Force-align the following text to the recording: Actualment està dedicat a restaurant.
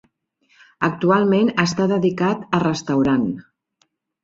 Actualment 0.87 1.51
està 1.65 1.87
dedicat 1.93 2.43
a 2.61 2.65
restaurant. 2.67 3.31